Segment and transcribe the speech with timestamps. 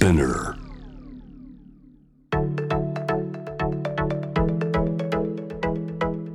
[0.00, 0.54] Spinner.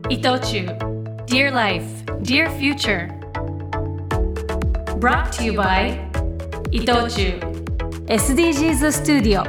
[0.08, 0.68] 伊藤忠
[1.26, 1.84] Dear Life,
[2.22, 3.10] Dear Future
[5.00, 5.98] Brought to you by
[6.70, 7.40] 伊藤忠
[8.06, 9.44] SDGs スタジオ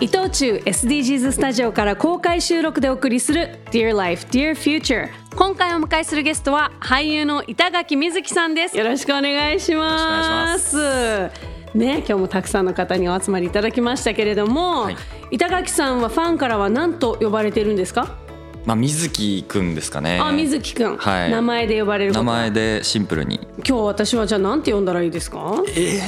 [0.00, 8.76] 伊藤忠 SDGs スタジオから公開収録でお送りする Dear Life, Dear Future 今回お迎えするゲストは俳優の板垣瑞希さんです。
[8.76, 11.30] よろしくお願いします。
[11.74, 14.96] ね、今日もたくさんの方にお集まりいただきましたけれども、はい。
[15.30, 18.18] 板垣さんはファンからは何と呼ばれてるんですか？
[18.66, 20.20] まあ水木くんですかね。
[20.22, 21.30] あ、水木くん、はい。
[21.30, 23.40] 名前で呼ばれる名前でシンプルに。
[23.66, 25.56] 今日私はじゃあなんて呼んだらいいですか？
[25.74, 26.02] 一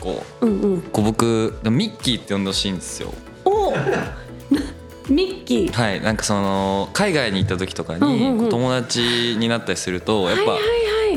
[0.00, 0.82] 個、うんうん。
[0.82, 3.14] こう僕ミッキーって呼んでほしいんですよ。
[3.44, 3.72] お
[5.10, 5.72] ミッキー。
[5.72, 10.58] はい、なんかその海外に行った時とかに、友達になったりするとやっぱ、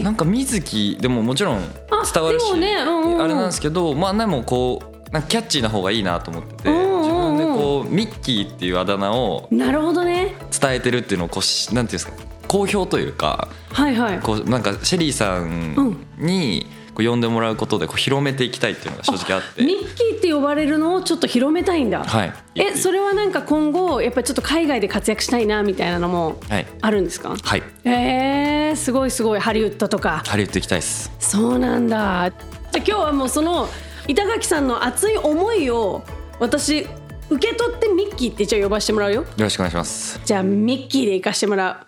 [0.02, 7.02] なんか水木でももちろんあ伝わるし、でもねうんうんあれなんですけどまあでもこうなんかキャッチーな方がいいなと思ってて、うんうんうん。
[7.02, 10.36] 自分でこうミッキーっていうあだ名をなるほどね。
[10.60, 12.14] 伝えてるっていうのをこうしなんていうんですか
[12.48, 14.20] 好評というかはいはい。
[14.20, 19.64] こうなんかシェリーさんにこう呼んでもらうことでこう広めていきたいっていうのが正直あって。
[19.64, 22.04] ミッキーって呼ばれるのをちょっと広めたいんだ。
[22.04, 22.34] はい。
[22.56, 26.68] えそれはなんか今後やっぱりちょっと海外で活躍したいなみたいなのもはい。
[26.82, 27.36] あるんですか？
[27.42, 27.64] はい。
[27.84, 29.40] えー、すごいすごい。
[29.40, 30.24] ハリウッドとか。
[30.26, 31.12] ハリウッド行きたいです。
[31.20, 32.32] そうなんだ。
[32.72, 33.68] じゃあ今日はもうその
[34.08, 36.04] 板垣さんの熱い思いを
[36.40, 36.86] 私
[37.30, 39.22] 受け取ってミッキーって一応呼ばせてもらうよ。
[39.22, 40.20] よろしくお願いします。
[40.26, 41.88] じゃあミッキーで行かしてもら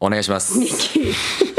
[0.00, 0.56] お願いします。
[0.56, 1.51] うミッキー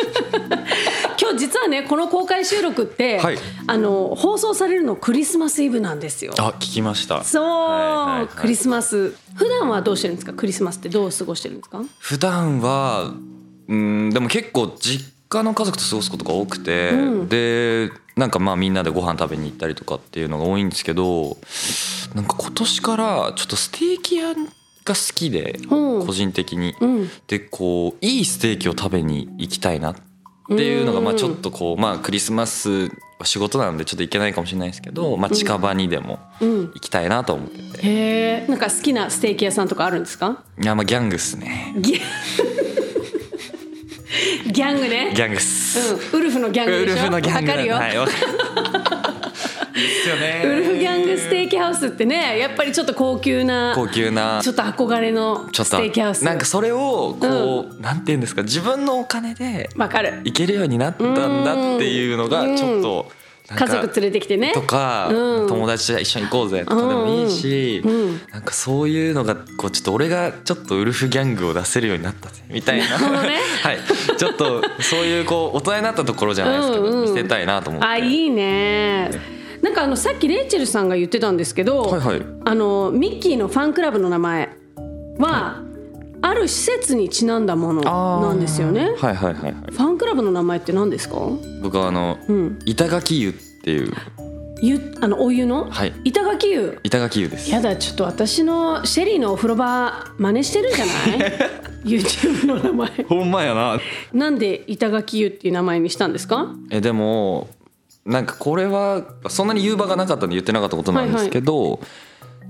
[1.63, 3.37] はねこの公開収録って、はい。
[3.65, 6.33] あの放送されるのクリスマスイブなんですよ。
[6.37, 7.23] あ聞きました。
[7.23, 8.27] そう、はいはいはい。
[8.27, 9.15] クリスマス。
[9.35, 10.33] 普段はどうしてるんですか？
[10.33, 11.81] クリスマスってどう過ごしてるんですか？
[11.99, 13.13] 普段は
[13.67, 17.29] うんでも結構実家の家族と過ごすことが多くて、うん。
[17.29, 21.37] でなんかまあみんなでご飯食べに行ったりとかっていうのが多いんですけど
[22.13, 26.03] なんか今年からちょっとステーキ屋が好きで、う。
[26.03, 27.09] ん個人的に、うん。
[27.27, 30.01] でこういいステーキを食べに行きたいなって
[30.49, 36.61] いうのがまあちょっとこうまあクリスマスは仕事なのでちょっと行けないかもしれないですけど、まあ、近場にでもうん。
[36.73, 38.53] 行きたいなと思ってて、へえ。
[38.53, 40.43] んか好きなステーキ屋さんとかあるんですか？
[40.61, 41.73] いやまあギャングっすね。
[41.77, 41.99] ギャ
[44.51, 45.13] ギャングね。
[45.15, 46.95] ギャングっす、うん、ウルフのギャングウでしょ？
[46.95, 47.51] ルフのギャング。
[47.51, 47.95] わかるよ、はい、
[49.83, 50.41] わかるいいっすよね。
[50.45, 54.41] ウルフギャングステーキハウスってねやっぱりちょっと高級な高級な。
[54.41, 56.23] ちょっと憧れのスちょっとテーキハウス。
[56.23, 60.21] なんかそれをこう、なんて言うんですか自分のお金でわかる。
[60.23, 63.11] 行けるようになったんだっていうのがちょっと
[63.47, 64.53] 家族連れてきてね。
[64.53, 65.47] とか、うん。
[65.47, 67.91] 友達と一緒に行こうぜとかでもいいし、うん。
[67.91, 68.21] うん。
[68.31, 72.99] なんかそういうのがこうちょっと俺がちょっとウルフギャングを出せるようになったぜみたいな。
[73.23, 73.39] ね。
[73.61, 73.79] はい。
[74.17, 77.01] ちょっとそういうこう大人になったところじゃないですけど、うんうん。
[77.01, 77.87] 見せたいなと思って。
[77.87, 82.21] あいいねなんかあのさっきレイチェルさんが言ってたんですけど、はいはい。
[82.45, 84.49] あのミッキーのファンクラブの名前
[85.17, 85.61] は、
[86.21, 88.91] ある施設にちなんだものなんですよね。
[88.97, 89.53] はいはいはいはい。
[89.53, 91.15] ファンクラブの名前って何ですか？
[91.61, 92.59] 僕はあの、うん。
[92.65, 93.93] 板垣湯っていう。
[94.61, 95.93] ゆあのお湯の、はい。
[96.05, 96.79] 板垣湯？
[96.83, 97.49] 板垣湯です。
[97.51, 100.91] やだちょっと私のシェリーのお風呂場真似してるんじゃな
[101.27, 101.31] い？
[101.83, 102.89] YouTube の名前。
[103.09, 103.79] ほんまやな。
[104.13, 106.53] なんで板垣湯っていう名前にしたんですか？
[106.69, 107.49] えでも
[108.05, 111.79] なんかこれはそんなに言う場がなかったんで言ってなかったことなんですけど、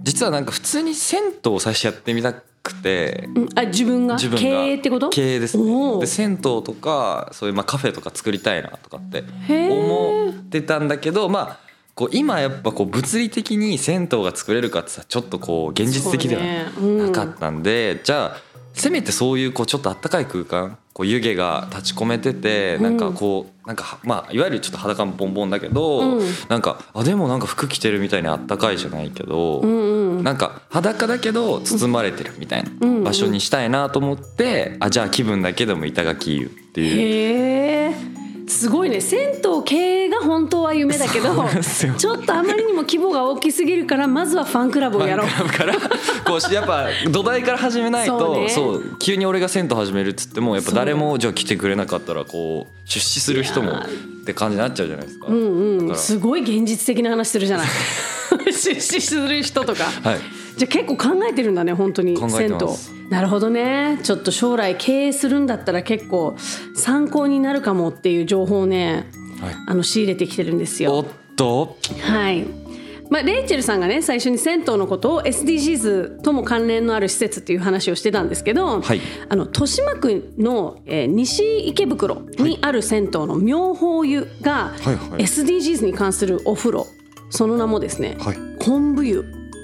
[0.01, 3.29] 実はなんか普通に銭湯を最初やってみたくて。
[3.35, 3.49] うん。
[3.55, 4.15] あ自分が？
[4.15, 4.41] 自分が。
[4.41, 5.09] 経営ってこと？
[5.09, 5.99] 経営ですおねー。
[5.99, 11.59] で銭湯とかそういうまあカフェとか作りたいなとかって思ってたんだけどまあ
[11.93, 16.41] こう今やっぱこう物理的に銭湯が作れるかってさちょっとこう現実的では
[16.81, 18.37] なかったんで、じゃあ
[18.73, 26.27] せめてそういうこうちょっとあったかい空間こう湯気が立ち込めててなんかこうなんかはまあいわゆるちょっと裸ボンボンだけど、うん。
[26.49, 29.63] なんかあでもなんか服着てるみたいにあったかいじゃないけど、
[30.21, 38.22] なんか裸だけど包まれてるみたいうんな場所にしたいなと思って、あじゃあ気分だけでも板垣湯っていう。
[38.47, 39.01] すごいね。
[39.01, 41.33] 銭湯経営が本当は夢だけど
[41.97, 45.27] ちょっとあまりにも規模が大きすぎるからまずはファンクラブをやろう。
[45.27, 45.95] ファンクラブから。
[46.25, 55.27] こうやっぱ土台から始めないとそうそう,、ね急に俺が銭湯始めるっつってもやっぱ誰もじゃあ来てくれなかったらこう出資する人もって感じになっちゃうじゃないですか。
[55.27, 55.95] うんうん。
[55.95, 57.67] すごい現実的な話するじゃない。
[58.51, 62.17] 出資する人とか、はいじゃあ結構考えてるんだね本当に。
[62.17, 62.57] 銭湯。
[63.09, 63.99] なるほどね。
[64.03, 66.35] ちょっと将来経営するんだったら結構
[66.75, 69.09] 参考になるかもっていう情報をね
[69.41, 69.55] はい。
[69.67, 71.77] あの仕入れてきてるんですおよっと？
[72.01, 72.45] はい。
[73.09, 79.01] まあ、レイチェルさんがね最初に銭湯のことを SDGs とも関連のある施設っていう話をしてたんですけど、はい。
[79.29, 84.73] あの豊島区の、えー西池袋にある銭湯の妙法湯が、
[85.17, 86.87] SDGs に関するお風呂。
[87.29, 88.37] その名もですね、はい。
[88.59, 89.23] 昆布湯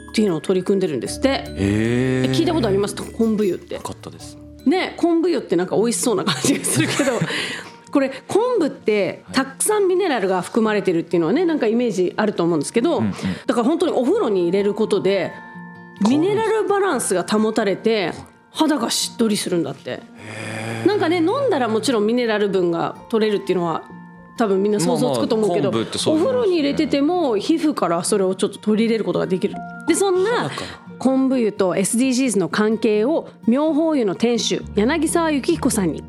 [0.10, 1.44] っていうのを取り組んでるんですって。
[1.56, 2.96] えー、聞いたことあります？
[2.96, 3.76] 昆布湯って。
[3.76, 4.38] なかったです。
[4.66, 7.14] ね昆布湯ってなんか美味しそうな感じがするけど。
[7.92, 13.02] これ昆布ってたくさんミネラルが含まれてるっていうのはねなんかイメージあると思うんですけど、
[13.48, 15.32] だから本当にお風呂に入れることで
[16.08, 18.14] ミネラルバランスが保たれて
[18.52, 20.02] 肌がしっとりするんだって。
[20.86, 23.84] なんかね飲んだらもちろんミネラル分が取れるっていうのは
[24.40, 29.56] 多分みんな想像つくと思うけど、まあまあううね風呂に入れてても皮膚からそれをちょっと取り入れることができる。
[29.86, 30.50] でそんな
[30.98, 36.04] 昆布湯と SDGs の関係を妙法湯の店主柳沢幸彦さんに。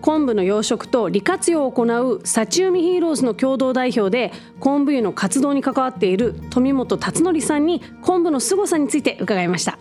[0.00, 9.78] 昆布の養殖と利活用を行う幸海ヒーローズの共同代表で昆布湯の活動に関わっている富本達則さんに昆布の凄さについて伺いました。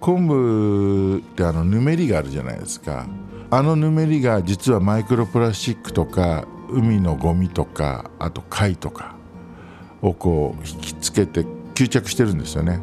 [0.00, 3.06] 昆布ってあのぬめりがあるじゃないですか。
[3.50, 9.14] あのぬめりが実はマイクロプラスチックとか海のゴミとかあと貝とか
[10.02, 12.80] をこう引きつけて吸着してるんですよね。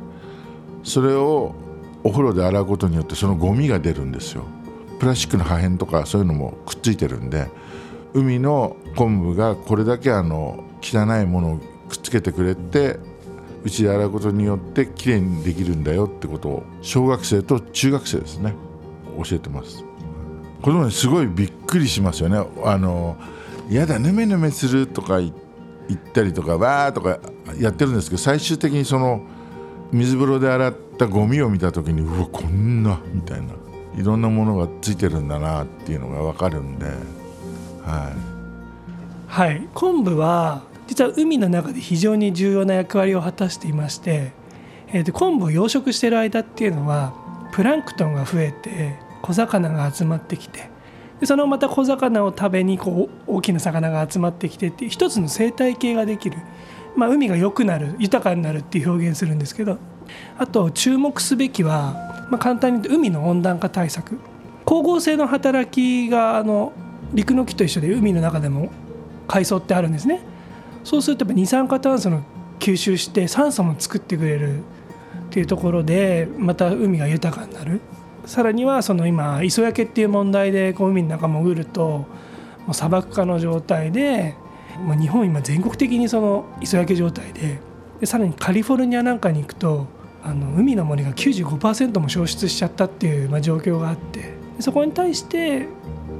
[0.83, 1.53] それを
[2.03, 4.43] お風呂で洗うことによってそのゴミが出るんですよ。
[4.99, 7.47] プラスチックの破片とかそういうのもくっついてるんで
[8.13, 11.57] 海の昆布がこれだけあの汚いものを
[11.89, 12.97] くっつけてくれて
[13.63, 18.53] うちで洗うことによってきれいにできるんだよってことを小学生と中学生ですね。
[19.23, 19.83] 教えてます。
[20.61, 22.37] 子供にすごいびっくりしますよね。
[22.63, 23.17] あの
[23.69, 25.33] やだヌメヌメするとか言
[25.91, 27.19] 言ったりとかわーとか
[27.59, 29.21] やってるんですけど最終的にその
[29.91, 33.53] 水風呂で洗ったゴミを見た時にうわこんなみたいな
[33.97, 36.91] いろんなものがついてるんだなっていうのが分かるんでは
[38.13, 38.31] い。
[39.27, 44.33] はい、昆布は実は海の中で非常に重要な役割を果たしていまして、
[44.89, 47.13] えーと昆布を養殖している間っていうのは
[47.53, 50.69] プランクトンが増えて小魚が集まってきて
[51.21, 56.37] でそのまた小魚を食べにこう大きな魚が集まってきてって一つの生態系ができる、
[56.95, 59.77] まあ、海が良くなる豊かになるっていう表現するんですけど
[60.37, 64.17] あと注目すべきは、まあ、簡単に言うと海の温暖化対策。
[64.65, 66.71] 光合成の働きがあの
[67.13, 68.71] 陸の木と一緒で海の中でも
[69.27, 70.21] 海藻ってあるんですね。
[70.83, 72.23] そうするとやっぱ二酸化炭素の
[72.59, 74.63] 吸収して酸素も作ってくれるっ
[75.29, 77.81] ていうところでまた海が豊かになる。
[78.25, 82.07] さらにはその今磯焼けっていう問題でこう海の中潜るとも
[82.69, 84.35] う砂漠化の状態で
[84.79, 87.59] もう日本今全国的にその磯焼け状態で
[87.99, 89.87] でさらにカリフォルニアなんかに行くと
[90.23, 95.67] あの海の森が95%も消失しちゃったっていう、まあ、状況があってでそこに対して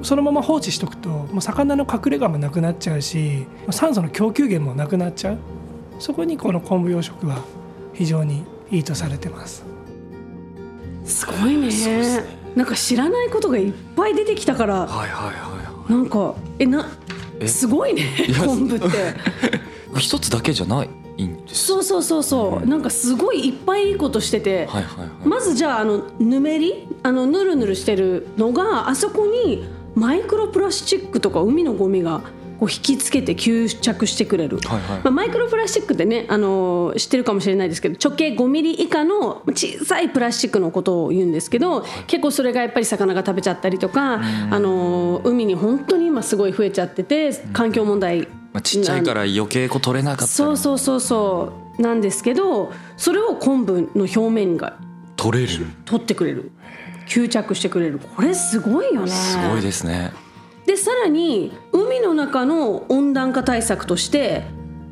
[0.01, 5.37] そのまま放置しとくともう魚の隠れ家もなくなっちゃうし酸素の供給源もなくなっちゃう。
[6.01, 7.45] そこにこの昆布養殖は
[7.93, 9.70] 非常にいいとされてます。
[11.05, 11.69] すごいね。
[12.55, 16.89] なんか知らないことがいっぱい出てきたからはいはいはなんかえな
[17.39, 17.47] え？
[17.47, 18.03] すごいね
[18.45, 18.85] 昆布って。
[18.85, 18.89] い
[19.99, 20.89] 一つだけじゃない
[21.47, 22.67] そうそうそうそう。
[22.67, 25.27] なんかすごいいっぱいいいことしてて、はいはいはい。
[25.27, 26.87] まずじゃああのぬめり？
[27.03, 29.63] あのぬるぬるしてるのがあそこに
[29.95, 32.21] マイクロプラスチックとか海のゴミが
[32.61, 34.99] こう引きつけて吸着してくれる、はいはい。
[34.99, 51.81] まあ、マイクロプラスチックってねあの知ってるかもしれないですけど直径5ミリ以下の小さいプラスチックのことを言うんですけど結構それがやっぱり魚が食べちゃったりとかあの海に本当に今すごい増えちゃってて環境問題まあ、ちっちゃいから余計こう取れなかったりそうそうそうそう。
[51.81, 54.77] なんですけどそれを昆布の表面が
[55.15, 55.65] 取れる。
[55.85, 56.51] 取ってくれる。
[57.07, 57.99] 吸着してくれる。
[57.99, 59.07] これすごいよね。
[59.07, 60.11] すごいですね
[60.71, 64.43] でさらに海の中の温暖化対策として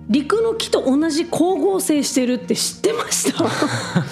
[0.10, 3.46] 陸の木と同じ光合成してるって知ってました？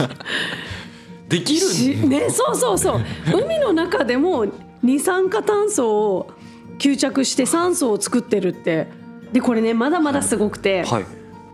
[1.28, 3.02] できるしねそうそうそう。
[3.44, 4.46] 海の中でも
[4.82, 6.32] 二酸化炭素を
[6.80, 8.88] 吸着して酸素を作ってるって。
[9.34, 11.06] でこれねまだまだすごくて、はい。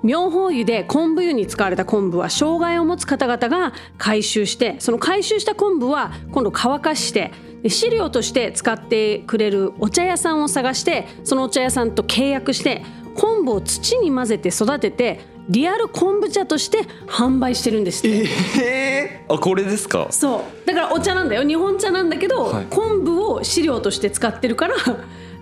[0.03, 7.32] 妙法湯で昆布湯に使われた昆布は障害を持つ方々が回収してその回収した昆布は今度乾かして
[7.63, 12.84] で飼料として使ってくれるお茶屋さんを探してそのお茶屋さんと契約して
[13.15, 18.27] 昆布を土に混ぜて育ててリアル昆布茶として販売してるんですって。
[18.63, 20.08] えー、あこれですか？
[20.10, 20.67] そう。
[20.67, 21.46] だからお茶なんだよ。
[21.46, 22.65] 日本茶なんだけど、はい。
[22.70, 24.75] 昆布を飼料として使ってるから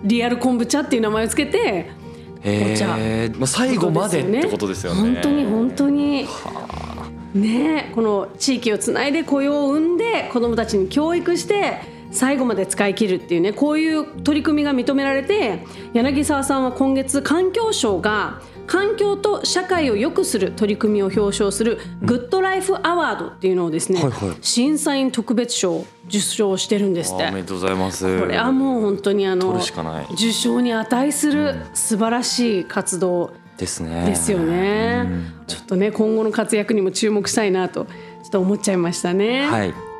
[0.02, 1.90] リアル昆布茶っていう名前をつけて
[2.40, 2.42] お
[2.76, 2.96] 茶。
[2.98, 5.00] えー、まあ最後までってことですよね。
[5.00, 6.28] 本当に本当に。
[7.34, 11.78] ねえこの地域をつないで雇用を生んで子どもたちに教育して
[12.12, 15.64] 最後まで使い切るっていうねこういう取り組みが認められて
[15.94, 24.36] 柳沢さんは今月環境省が環境と社会を良くする取り組みを表彰するグッドライフアワードっていうのをですね、はいはい。
[24.40, 27.26] 審査員特別賞を受賞してるんですって。
[27.26, 28.20] あおめでとうございます。
[28.20, 29.60] これはもう本当にあの
[30.12, 34.06] 受賞に値する素晴らしい活動ですね。
[34.06, 35.06] ですよね、
[35.46, 37.92] ちょっとね今後の活躍にも注目したいなとちょ
[38.28, 39.46] っと思っちゃいましたね。
[39.46, 39.91] はい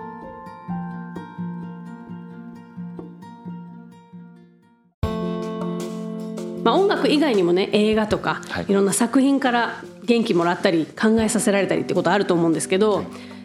[7.13, 8.67] 以外にもね映画とか、はい。
[8.69, 13.05] い、ろんな作品から元気もらったり考えさせられたりってことあると思うんですけど、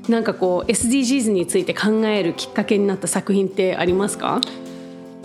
[0.09, 4.41] なんかこう SDGs について考えるきっかけになった作品ってありますか？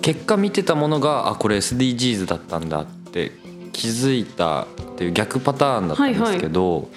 [0.03, 3.31] 結果見てたものがあこれ SDGs だったんだって
[3.73, 6.89] 気づいたっていう逆パターンだったんですけど、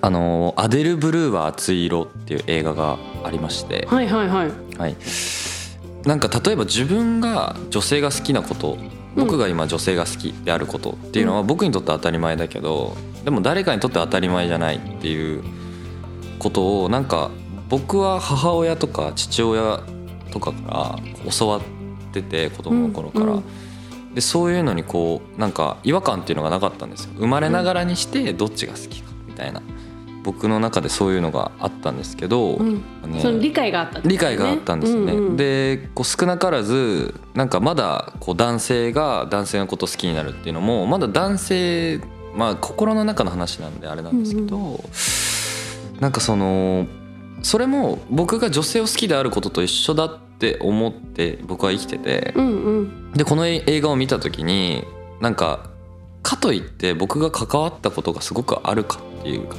[0.00, 4.52] あのアデル・ブルーは熱い色っていう映画がありまして、はいはいはい。
[4.78, 4.96] はい、
[6.04, 8.78] なんか例えば自分が女性が好きなこと
[9.16, 15.44] 僕が今女性が好きであることっていうのは僕にとって当たり前だけどでも誰かにとって当たり前じゃないっていう
[16.38, 17.30] ことをなんか
[17.68, 19.80] 僕は母親とか父親
[20.30, 21.60] とかから教わっ
[22.12, 23.40] てて子供の頃から、
[24.14, 27.12] でそういうのにこうなんか違和感っていうのがなかったんですよ。
[27.16, 29.62] 生まれながらにしてどっちが好きかみたいな
[30.22, 32.84] 僕の中でそういうのがあったんですけど、うん。
[33.06, 34.04] ねその理解があったね。
[34.06, 42.00] 理解があったんですね、うんうんでこう少なからずなんかまだこう男性が男性のこと好きになるっていうのもまだ男性
[42.34, 44.84] まあ心の中の話なんであれなんですけど、
[46.00, 46.86] なんかその
[47.42, 53.12] それも僕が女性を好きであることと一緒だって思って僕は生きててうんうん。
[53.12, 54.84] でこの映画を見た時に
[55.20, 55.70] なんか
[56.22, 59.56] かといって僕が関わったことがすごくあるかっていうか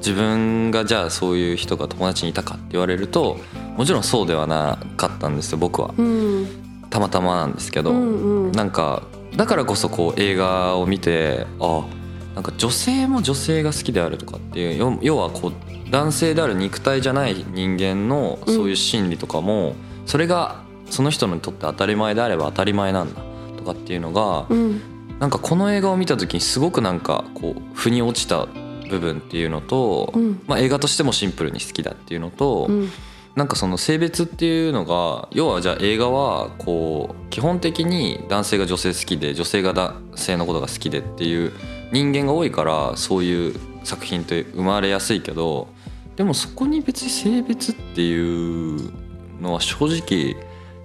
[0.00, 3.38] 自分がじゃあそういう人が友達にいたかって言われると
[3.76, 5.94] もちろんそうではなかったんですよ僕は。
[5.96, 6.46] うん。
[6.90, 8.52] たまたまなんですけど、うんうん。
[8.52, 9.02] なんか
[9.36, 11.86] だからこそこう映画を見てあ
[12.34, 19.74] なんか女性も女性が好きであるとかっていう要要はこう男性である肉体じゃない人間のそういう心理とかも、
[20.06, 23.20] それがその人にとって当たり前であれば当たり前なんだ
[23.56, 24.80] とかっていうのが、うん。
[25.18, 28.46] なんかこの映画を見た時にすごくなんかこう腑に落ちた
[28.90, 30.42] 部分っていうのと、うん。
[30.46, 32.90] まあ、映画としてもシンプルに好きだっていうのと、うん。
[33.36, 41.52] なんかその性別っていうのが要はじゃあ映画はこう基本的に男性が女性好きで女性が男性のことが好きでっていう
[41.92, 43.54] 人間が多いからそういう
[43.84, 45.68] 作品って生まれやすいけど
[46.16, 48.92] でもそこに別に性別っていう
[49.40, 50.36] のは正直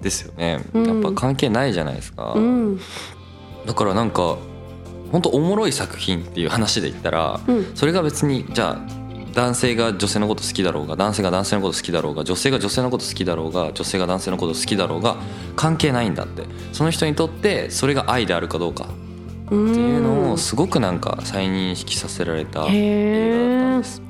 [0.02, 0.64] ですよね。
[0.74, 1.04] うん。
[1.04, 2.34] やっぱ関係ないじゃないですか。
[2.36, 2.80] うん。
[3.66, 4.38] だからなんか
[5.16, 7.72] 本当おもろい作品っていう話で言ったら、うん。
[7.74, 8.80] それが別にじゃあ
[9.34, 15.16] 男性が女性のこと好きだろうが男性が男性のこと好きだろうが女性が女性のこと好きだろうが女性が男性のこと好きだろうが
[15.56, 16.44] 関係ないんだって。
[16.74, 18.90] その人にとってそれが愛であるかどうか
[19.46, 24.02] っていうのをすごくなんか再認識させられた映画だったんです。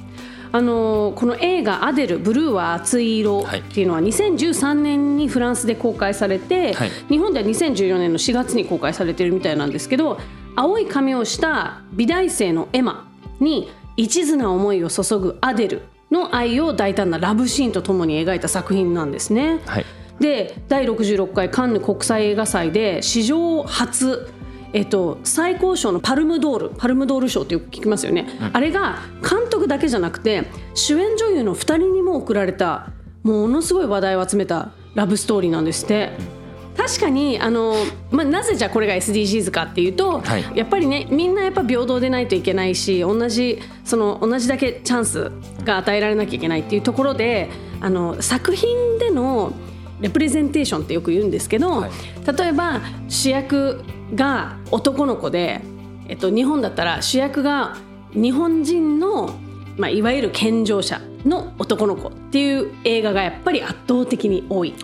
[0.53, 3.59] あのこの映画「アデルブルーは熱い色」はい。
[3.59, 6.91] っていうのは2013年にフランスで公開されて、はい。
[7.09, 10.17] 日本では2014年の4月に公開されてるみたいなんですけど
[10.55, 13.07] 青い髪をした美大生のエマ
[13.39, 15.81] に一途な思いを注ぐアデル
[16.11, 19.59] の愛を大胆なラブシーンとともに描いた作品なんですね。
[19.65, 19.85] はい
[20.19, 24.29] で第66回カンヌ国際映画祭で史上初、
[24.73, 32.91] えっと、最高賞のパルムドールパルムドール賞ってよく聞きますよね、あれが監督だけじゃなくて主演女優の2人にも贈られた
[33.23, 36.34] ものすごい話題を集めたラブストーリーなんですって。
[36.77, 37.75] 確かにあの、
[38.11, 40.45] まあ、なぜじゃあこれが SDGs かっていうと、はい。
[40.55, 45.31] やっぱりねみんなやっぱ平等でないといけないし同じその同じだけチャンス
[45.63, 47.49] が与えられなきゃいけないっていうところで
[47.81, 49.53] あの作品での
[50.01, 51.91] レプレゼンテーションってよく言うんですけど、はい。
[52.37, 55.61] 例えば主役が男の子で、
[56.07, 57.77] えっと、日本だったら主役が
[58.13, 59.35] 日本人の、
[59.77, 64.75] まあ、いわゆる健常者の男の子っていう映画がやっぱり圧倒的に多い。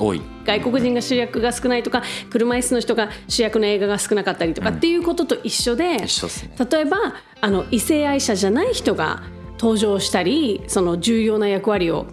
[0.44, 6.56] 外国人が主役が少ないとか車椅子の人が主役の映画が少なかったりとかっていうことと一緒で、一緒ですね。
[6.72, 6.98] 例えば
[7.42, 9.22] あの異性愛者じゃない人が
[9.60, 12.08] 登場したりその重要な役割を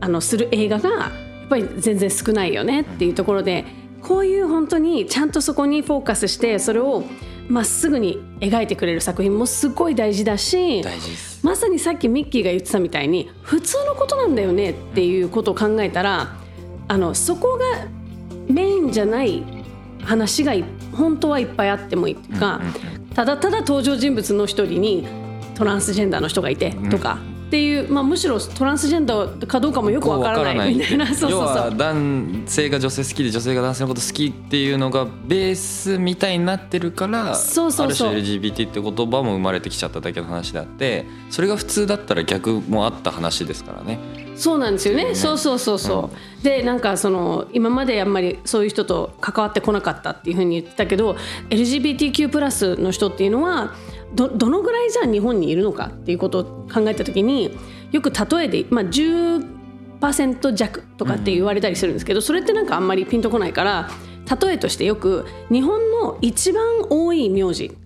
[0.00, 1.08] あのする映画がや
[1.46, 3.64] っぱり全然少ないよねっていうところで
[4.02, 7.04] こういう本当にちゃんとそこにフォーカスしてそれを
[7.50, 10.82] まっすぐに描いてくれる作品もすごい大事だし
[11.42, 16.36] まさにさっきミッキーが言ってたみたいに普通のことなんだよねっていうことを考えたら
[16.86, 17.86] あのそこが
[18.48, 19.44] メインじゃない
[20.02, 22.60] 話がい本当はいっぱいあってもいいっていうか、
[23.14, 25.06] ただただ登場人物の一人に
[25.54, 27.18] トランスジェンダーの人がいてとか、
[27.50, 31.04] っていう、まあ、むしろトランスジェンダーかどうかもよくわからないみたいな。
[31.12, 31.76] そうそう要はそう。
[31.76, 38.10] 男性が女性好きで女性が男性のこと好きっていうのがベースみたいになってるからそうそうそう。
[38.10, 43.98] ある種 LGBT って言葉も生まれてきちゃっただけの話であってそれが普通だったら逆もあった話ですからね。
[44.36, 45.16] そうなんですよね。
[45.16, 51.16] そうそうそうそう、でなんかその今まであんまりそういう人と関わってこなかったっていうふうに言ってたけど
[51.50, 53.74] LGBTQ+ の人っていうのは
[54.14, 57.56] どどのぐらいじゃあ日本にいるのかっていうことを考えた時に
[57.92, 63.90] よく例えで、まあ、10%弱とかって言われたりするんですけど、それってなんかあんまりピンとこないから
[64.40, 67.76] 例えとしてよく日本の一番多い名字、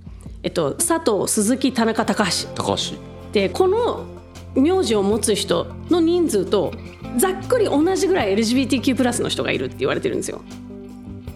[0.42, 2.48] えっと、佐藤鈴木田中高橋。
[2.54, 2.96] 高橋。
[3.32, 4.06] でこの
[4.54, 6.72] 名字を持つ人の人数と
[7.16, 10.42] ざっくり同じぐらい LGBTQ+ の人がいるって言われてるんですよ。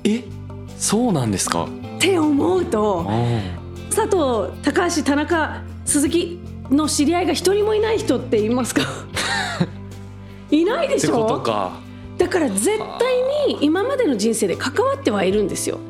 [0.04, 0.23] え？
[0.76, 1.64] そうなんですか？
[1.64, 3.07] って思うと
[3.99, 6.40] 佐藤高橋田中鈴木
[6.71, 8.83] の知り合いが一人もいない人っていますか？
[10.52, 11.73] いないでってことしょか。
[12.17, 15.81] だから絶対に今までの人生で関わってはいるんですよ。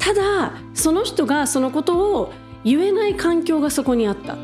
[0.00, 2.32] ただその人がそのことを
[2.64, 4.36] 言えない環境がそこにあった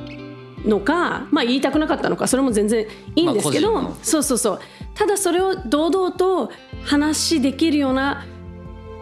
[0.64, 2.86] のか、まあ、言いたくなかったのかそれも全然
[3.16, 4.60] いいんですけど、まあそうそうそう。
[4.94, 6.52] ただそれを堂々と
[6.84, 8.24] 話できるような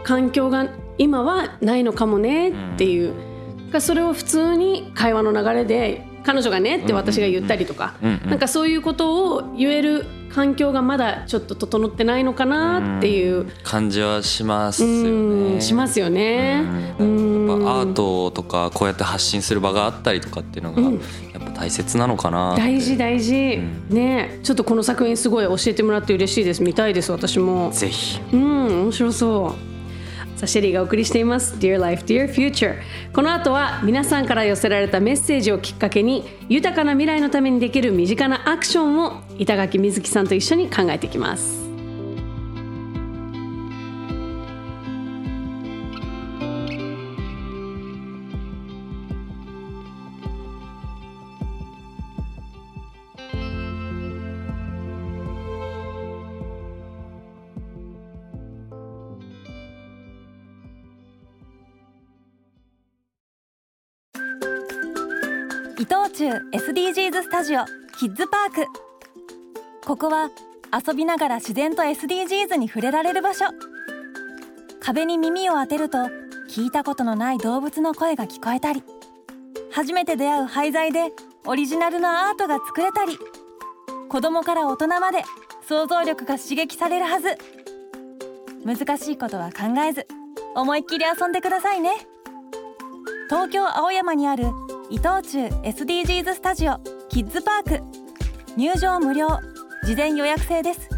[0.03, 3.28] 環境が今はないのかもねっていう、
[3.71, 13.47] がそれを普通に会話の流れで彼女がねって私が言ったりとか、うんうんなんかそういうことを言える環境がまだちょっと整ってないのかなっていう。
[13.63, 15.61] 感じはしますようんね。
[15.61, 16.65] しますよね。
[16.99, 17.47] ううん。
[17.47, 20.95] んやっぱアートとかこうやって発信する場があったりとかっていうのがうん。
[20.95, 21.01] や
[21.39, 22.63] っぱ大切なのかなって。
[22.63, 23.61] 大事大事、
[23.91, 24.39] うね。
[24.43, 26.63] ちょっとこの作品すごい教えてもらって嬉しいです。
[26.63, 27.71] 見たいです私も。
[27.73, 28.21] ぜひ。
[28.33, 29.78] うん面白そう
[30.39, 31.57] サシェリーがお送りしています。
[31.57, 32.77] Dear Life Dear Future
[33.13, 41.68] この後は皆さんから寄せられたメッセージをきっかけに豊かな未来のためにできる身近なアクションを板垣瑞希さんと一緒に考えていきます。
[66.19, 67.65] 伊藤忠 SDGs スタジオ
[67.97, 68.67] キッズパーク
[69.87, 70.31] ここは
[70.75, 73.45] 遊びながら自然と SDGs に触れられる場所。
[74.81, 75.99] 壁に耳を当てると
[76.51, 78.83] 聞いたことのない動物の声が聞こえたり
[79.71, 81.13] 初めて出会う廃材で
[81.47, 83.17] オリジナルのアートが作れたり
[84.09, 85.23] 子供から大人まで
[85.69, 87.37] 想像力が刺激されるはず。
[88.65, 90.09] 難しいことは考えず
[90.57, 91.93] 思いっきり遊んでくださいね。
[93.29, 94.47] 東京青山にある
[94.91, 96.79] 伊藤忠 SDGs スタジオ
[97.11, 97.83] キッズパーク。
[98.57, 99.29] 入場無料。
[99.85, 100.89] 事前予約制です。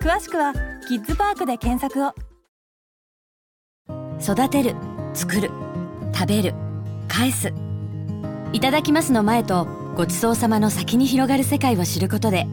[0.00, 0.54] 詳しくは
[0.88, 2.14] キッズパークで検索を。
[4.18, 4.74] 育てる
[5.12, 5.50] 作る
[6.14, 6.54] 食べる
[7.06, 7.52] 返す。
[8.54, 12.46] いただきますの前とごちそうさまの先に広がる世界を知ることで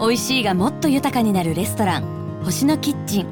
[0.00, 3.26] 美味しいがもっと豊かになるレストラン星のキッチン。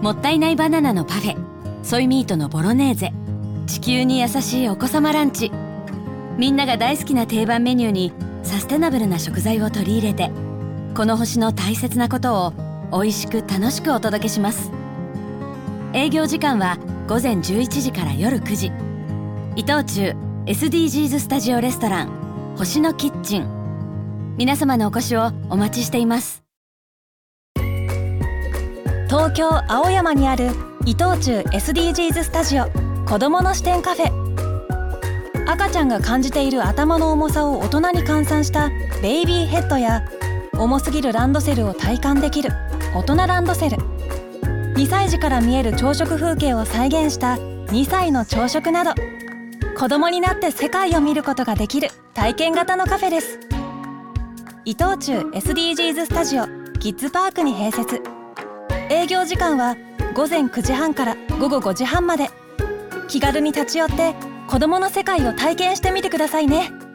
[0.00, 1.36] もったいないバナナのパフェ
[1.82, 3.12] ソイミートのボロネーゼ。
[3.66, 5.52] 地球に優しいお子様ランチ。
[6.36, 10.30] みんなが大好きな定番メニューにサステナブルな食材を取り入れて
[10.94, 12.52] この星の大切なことを
[12.92, 14.70] 美味しく楽しくお届けします。
[15.92, 18.72] 営業時間は午前11時から夜9時。
[19.56, 20.14] 伊藤忠
[20.46, 24.36] SDGs スタジオレストラン星のキッチン。
[24.36, 26.44] 皆様のお越しをお待ちしています。
[29.08, 30.50] 東京青山にある
[30.84, 32.66] 伊藤忠 SDGs スタジオ。
[33.06, 34.25] 子どもの視点カフェ。
[35.48, 38.68] 赤ちゃんが感じている頭の重さを大人に換算した
[39.00, 40.02] ベイビーヘッドや
[40.58, 42.50] 重すぎるランドセルを体感できる
[42.94, 43.76] 大人ランドセル。
[44.74, 48.92] 2歳児から見える朝食風景を再現した2歳の朝食など。
[49.78, 53.38] 子供になって世界を見ることができる体験型のカフェです。
[54.64, 56.46] 伊藤忠 SDGs スタジオ
[56.80, 58.02] キッズパークに併設。
[58.90, 59.76] 営業時間は
[60.14, 62.30] 午前9時半から午後5時半まで。
[63.06, 64.14] 気軽に立ち寄って
[64.46, 66.85] 子どもの世界を体験してみてくださいね。